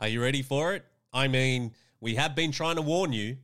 [0.00, 0.86] Are you ready for it?
[1.12, 3.36] I mean, we have been trying to warn you.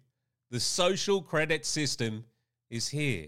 [0.50, 2.24] The social credit system
[2.70, 3.26] is here.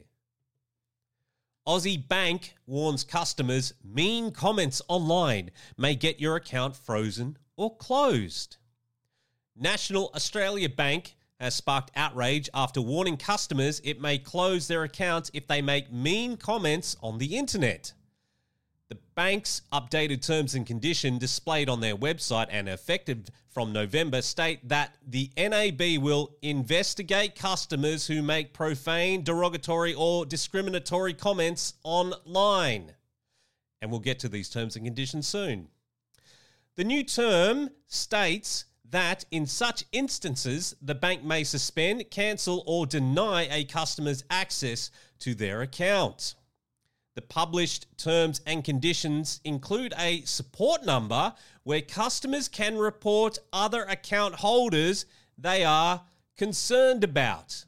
[1.66, 8.56] Aussie Bank warns customers mean comments online may get your account frozen or closed.
[9.54, 15.46] National Australia Bank has sparked outrage after warning customers it may close their accounts if
[15.46, 17.92] they make mean comments on the internet.
[18.88, 24.66] The bank's updated terms and condition displayed on their website and effective from November state
[24.66, 32.94] that the NAB will investigate customers who make profane, derogatory, or discriminatory comments online.
[33.82, 35.68] And we'll get to these terms and conditions soon.
[36.76, 43.48] The new term states that in such instances, the bank may suspend, cancel, or deny
[43.50, 46.36] a customer's access to their account.
[47.18, 54.36] The published terms and conditions include a support number where customers can report other account
[54.36, 55.04] holders
[55.36, 56.02] they are
[56.36, 57.64] concerned about.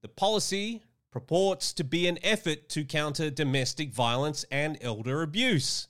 [0.00, 5.86] The policy purports to be an effort to counter domestic violence and elder abuse.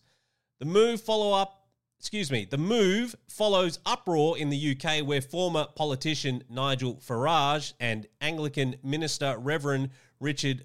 [0.59, 1.69] The move follow up
[2.01, 8.09] excuse me, the move follows uproar in the UK where former politician Nigel Farage and
[8.21, 10.65] Anglican minister Reverend Richard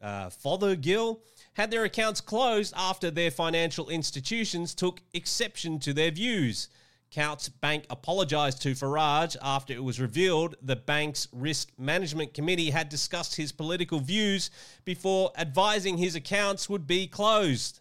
[0.00, 1.20] uh, Fothergill
[1.58, 6.68] had their accounts closed after their financial institutions took exception to their views.
[7.10, 12.88] Coutts Bank apologised to Farage after it was revealed the bank's risk management committee had
[12.88, 14.52] discussed his political views
[14.84, 17.80] before advising his accounts would be closed.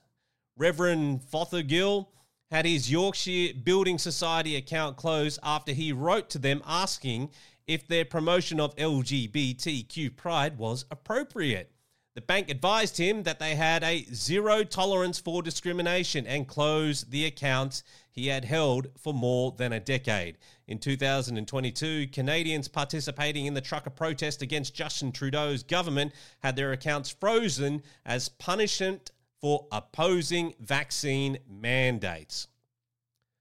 [0.58, 2.08] Reverend Fothergill
[2.50, 7.30] had his Yorkshire Building Society account closed after he wrote to them asking
[7.68, 11.77] if their promotion of LGBTQ pride was appropriate.
[12.18, 17.26] The bank advised him that they had a zero tolerance for discrimination and closed the
[17.26, 20.40] accounts he had held for more than a decade.
[20.68, 27.12] In 2022, Canadians participating in the trucker protest against Justin Trudeau's government had their accounts
[27.12, 32.48] frozen as punishment for opposing vaccine mandates.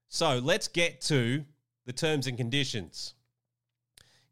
[0.07, 1.45] So let's get to
[1.87, 3.15] the terms and conditions.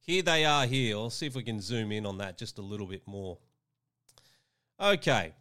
[0.02, 0.98] Here they are here.
[0.98, 3.40] I'll see if we can zoom in on that just a little bit more.
[4.80, 5.34] Okay.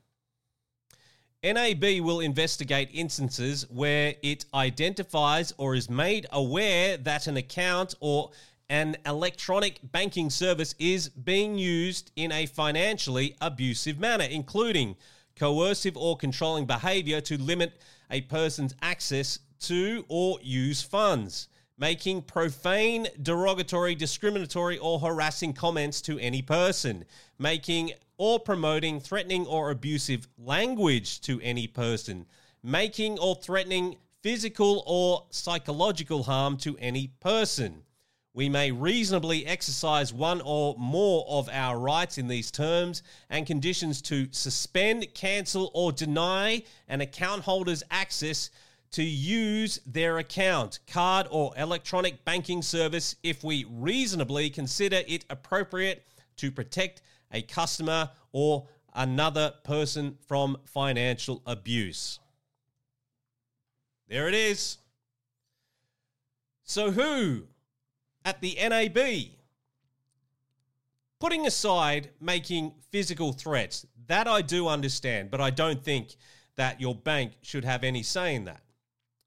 [1.42, 8.30] NAB will investigate instances where it identifies or is made aware that an account or
[8.70, 14.96] an electronic banking service is being used in a financially abusive manner, including
[15.36, 17.78] coercive or controlling behavior to limit
[18.10, 26.18] a person's access to or use funds, making profane, derogatory, discriminatory, or harassing comments to
[26.20, 27.04] any person,
[27.38, 32.26] making or promoting threatening or abusive language to any person,
[32.62, 37.82] making or threatening physical or psychological harm to any person.
[38.32, 44.02] We may reasonably exercise one or more of our rights in these terms and conditions
[44.02, 48.50] to suspend, cancel, or deny an account holder's access
[48.90, 56.04] to use their account, card, or electronic banking service if we reasonably consider it appropriate
[56.36, 57.02] to protect
[57.32, 62.18] a customer or another person from financial abuse.
[64.08, 64.78] There it is.
[66.62, 67.44] So, who
[68.24, 68.98] at the NAB.
[71.20, 76.16] Putting aside making physical threats, that I do understand, but I don't think
[76.56, 78.62] that your bank should have any say in that.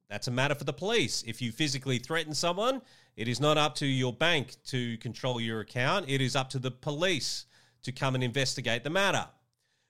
[0.09, 1.23] That's a matter for the police.
[1.28, 2.81] If you physically threaten someone,
[3.17, 6.05] it is not up to your bank to control your account.
[6.07, 7.45] It is up to the police
[7.81, 9.25] to come and investigate the matter.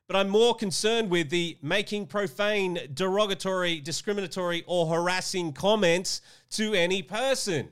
[0.07, 6.21] But I'm more concerned with the making profane, derogatory, discriminatory, or harassing comments
[6.51, 7.67] to any person.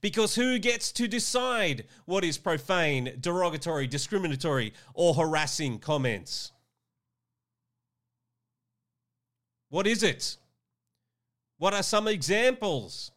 [0.00, 6.52] Because who gets to decide what is profane, derogatory, discriminatory, or harassing comments?
[9.70, 10.36] What is it?
[11.58, 13.10] What are some examples?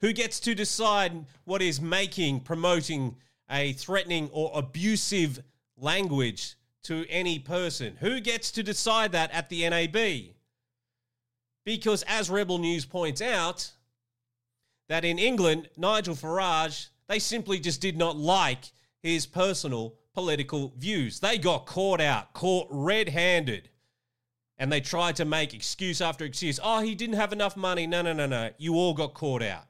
[0.00, 3.16] Who gets to decide what is making, promoting
[3.50, 5.42] a threatening or abusive
[5.76, 7.96] language to any person?
[8.00, 10.34] Who gets to decide that at the NAB?
[11.64, 13.70] Because as Rebel News points out,
[14.88, 21.20] that in England, Nigel Farage, they simply just did not like his personal political views.
[21.20, 23.68] They got caught out, caught red handed.
[24.58, 26.60] And they tried to make excuse after excuse.
[26.62, 27.86] Oh, he didn't have enough money.
[27.86, 28.50] No, no, no, no.
[28.58, 29.64] You all got caught out.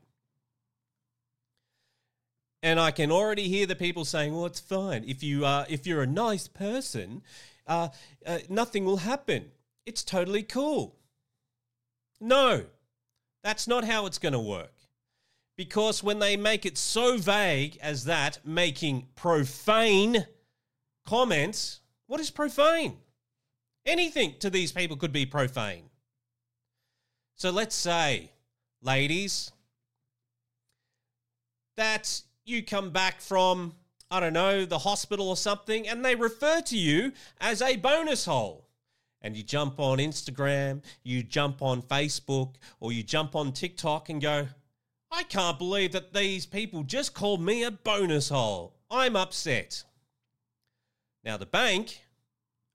[2.62, 5.87] And I can already hear the people saying, "Well, it's fine if you uh, if
[5.87, 7.23] you're a nice person,
[7.67, 7.88] uh,
[8.25, 9.50] uh, nothing will happen.
[9.85, 10.97] It's totally cool."
[12.20, 12.67] No,
[13.43, 14.73] That's not how it's going to work.
[15.56, 20.26] Because when they make it so vague as that, making profane
[21.05, 22.97] comments, what is profane?
[23.85, 25.91] Anything to these people could be profane.
[27.35, 28.31] So let's say,
[28.81, 29.50] ladies,
[31.76, 33.75] that you come back from,
[34.11, 38.25] I don't know, the hospital or something, and they refer to you as a bonus
[38.25, 38.69] hole.
[39.21, 44.21] And you jump on Instagram, you jump on Facebook, or you jump on TikTok and
[44.21, 44.49] go,
[45.11, 48.75] I can't believe that these people just called me a bonus hole.
[48.91, 49.85] I'm upset.
[51.25, 52.00] Now, the bank,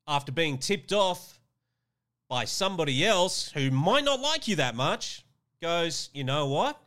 [0.07, 1.39] after being tipped off
[2.29, 5.25] by somebody else who might not like you that much,
[5.61, 6.79] goes, you know what?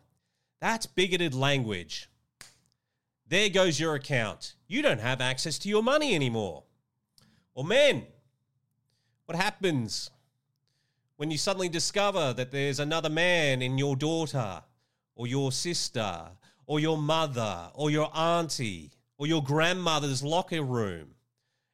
[0.61, 2.10] That's bigoted language.
[3.31, 4.56] There goes your account.
[4.67, 6.65] You don't have access to your money anymore.
[7.55, 8.05] Or, men,
[9.27, 10.11] what happens
[11.17, 14.65] when you suddenly discover that there's another man in your daughter,
[15.15, 16.25] or your sister,
[16.67, 21.15] or your mother, or your auntie, or your grandmother's locker room?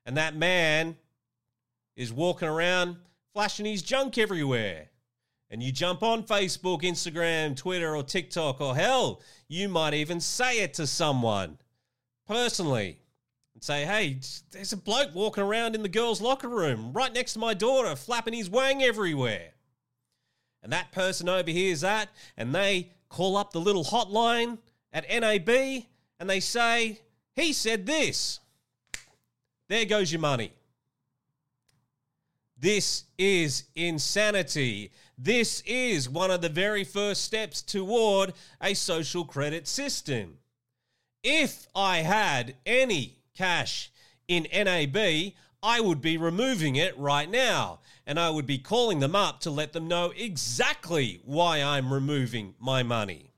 [0.04, 0.98] And that man
[1.96, 2.96] is walking around
[3.32, 4.90] flashing his junk everywhere.
[5.50, 10.60] And you jump on Facebook, Instagram, Twitter, or TikTok, or hell, you might even say
[10.60, 11.58] it to someone
[12.26, 12.98] personally
[13.54, 14.18] and say, hey,
[14.50, 17.94] there's a bloke walking around in the girls' locker room right next to my daughter,
[17.94, 19.50] flapping his wang everywhere.
[20.62, 24.58] And that person overhears that, and they call up the little hotline
[24.92, 25.48] at NAB
[26.18, 27.00] and they say,
[27.34, 28.40] he said this.
[29.68, 30.52] There goes your money.
[32.58, 34.90] This is insanity.
[35.18, 40.38] This is one of the very first steps toward a social credit system.
[41.22, 43.90] If I had any cash
[44.28, 44.96] in NAB,
[45.62, 47.80] I would be removing it right now.
[48.06, 52.54] And I would be calling them up to let them know exactly why I'm removing
[52.58, 53.32] my money.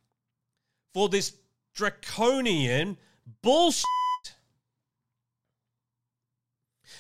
[0.92, 1.32] For this
[1.74, 2.98] draconian
[3.42, 3.84] bullshit.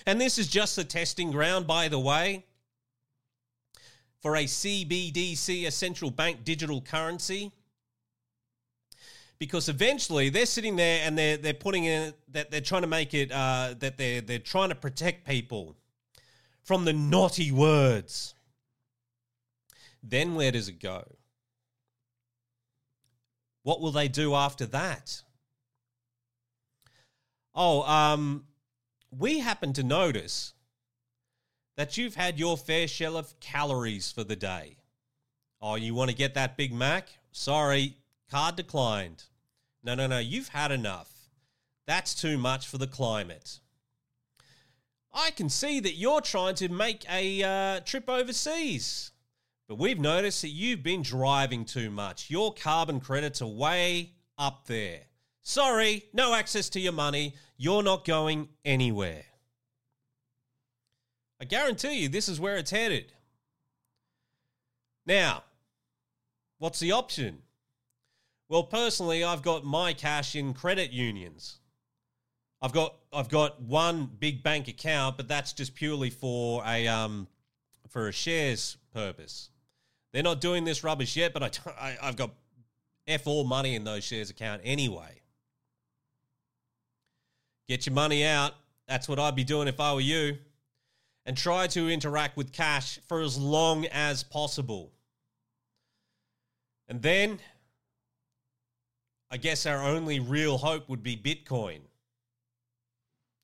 [0.08, 2.46] And this is just the testing ground, by the way,
[4.22, 7.52] for a CBDC, a central bank digital currency
[9.38, 13.12] because eventually they're sitting there and they're they're putting in that they're trying to make
[13.12, 15.76] it uh, that they're they're trying to protect people
[16.64, 18.32] from the naughty words.
[20.02, 21.04] Then where does it go?
[23.62, 25.20] What will they do after that?
[27.54, 28.44] Oh, um,
[29.10, 30.54] we happen to notice
[31.76, 34.78] that you've had your fair share of calories for the day.
[35.60, 37.08] Oh, you want to get that Big Mac?
[37.32, 37.96] Sorry,
[38.30, 39.24] Card declined.
[39.82, 41.10] No, no, no, you've had enough.
[41.86, 43.60] That's too much for the climate.
[45.12, 49.12] I can see that you're trying to make a uh, trip overseas,
[49.66, 52.28] but we've noticed that you've been driving too much.
[52.28, 55.00] Your carbon credits are way up there.
[55.42, 57.34] Sorry, no access to your money.
[57.58, 59.24] You're not going anywhere.
[61.40, 63.12] I guarantee you this is where it's headed.
[65.04, 65.42] Now,
[66.58, 67.42] what's the option?
[68.48, 71.58] Well, personally, I've got my cash in credit unions.
[72.62, 77.28] I've got I've got one big bank account, but that's just purely for a um
[77.88, 79.50] for a shares purpose.
[80.12, 82.30] They're not doing this rubbish yet, but I, I I've got
[83.06, 85.20] f all money in those shares account anyway.
[87.68, 88.54] Get your money out.
[88.86, 90.38] That's what I'd be doing if I were you.
[91.26, 94.92] And try to interact with cash for as long as possible.
[96.88, 97.38] And then
[99.30, 101.80] I guess our only real hope would be Bitcoin.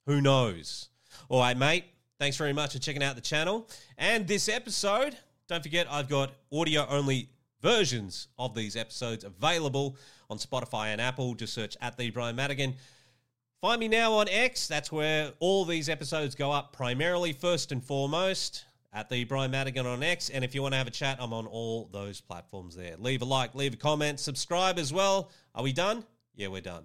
[0.06, 0.88] Who knows?
[1.28, 1.84] All right, mate.
[2.18, 3.68] Thanks very much for checking out the channel.
[3.98, 5.16] And this episode,
[5.46, 7.28] don't forget, I've got audio only
[7.60, 9.96] versions of these episodes available
[10.30, 11.34] on Spotify and Apple.
[11.34, 12.76] Just search at the Bryan Madigan.
[13.64, 14.68] Find me now on X.
[14.68, 19.86] That's where all these episodes go up primarily, first and foremost at the Bryan Madigan
[19.86, 20.28] on X.
[20.28, 22.94] And if you want to have a chat, I'm on all those platforms there.
[22.98, 25.30] Leave a like, leave a comment, subscribe as well.
[25.54, 26.04] Are we done?
[26.36, 26.84] Yeah, we're done.